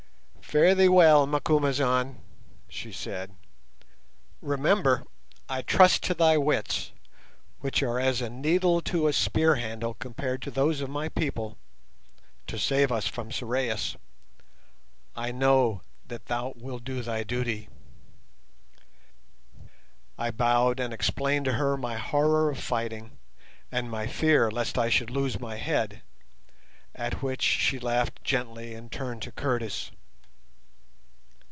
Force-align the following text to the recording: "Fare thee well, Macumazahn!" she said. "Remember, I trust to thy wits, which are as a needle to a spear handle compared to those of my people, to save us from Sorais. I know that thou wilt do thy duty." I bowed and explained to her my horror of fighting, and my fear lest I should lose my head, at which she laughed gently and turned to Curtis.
"Fare 0.51 0.75
thee 0.75 0.89
well, 0.89 1.25
Macumazahn!" 1.25 2.19
she 2.67 2.91
said. 2.91 3.33
"Remember, 4.41 5.05
I 5.47 5.61
trust 5.61 6.03
to 6.03 6.13
thy 6.13 6.35
wits, 6.37 6.91
which 7.61 7.81
are 7.81 7.97
as 8.01 8.19
a 8.19 8.29
needle 8.29 8.81
to 8.81 9.07
a 9.07 9.13
spear 9.13 9.55
handle 9.55 9.93
compared 9.93 10.41
to 10.41 10.51
those 10.51 10.81
of 10.81 10.89
my 10.89 11.07
people, 11.07 11.57
to 12.47 12.59
save 12.59 12.91
us 12.91 13.07
from 13.07 13.31
Sorais. 13.31 13.95
I 15.15 15.31
know 15.31 15.83
that 16.05 16.25
thou 16.25 16.51
wilt 16.57 16.83
do 16.83 17.01
thy 17.01 17.23
duty." 17.23 17.69
I 20.17 20.31
bowed 20.31 20.81
and 20.81 20.93
explained 20.93 21.45
to 21.45 21.53
her 21.53 21.77
my 21.77 21.95
horror 21.95 22.49
of 22.49 22.59
fighting, 22.59 23.17
and 23.71 23.89
my 23.89 24.05
fear 24.05 24.51
lest 24.51 24.77
I 24.77 24.89
should 24.89 25.11
lose 25.11 25.39
my 25.39 25.55
head, 25.55 26.01
at 26.93 27.23
which 27.23 27.41
she 27.41 27.79
laughed 27.79 28.21
gently 28.25 28.73
and 28.75 28.91
turned 28.91 29.21
to 29.21 29.31
Curtis. 29.31 29.91